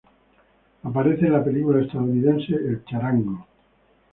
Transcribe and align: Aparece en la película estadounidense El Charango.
Aparece 0.81 1.27
en 1.27 1.33
la 1.33 1.43
película 1.43 1.79
estadounidense 1.79 2.55
El 2.55 2.83
Charango. 2.85 3.45